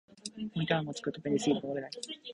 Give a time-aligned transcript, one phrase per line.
[0.55, 1.91] モニターアームを使うと便利すぎて戻れない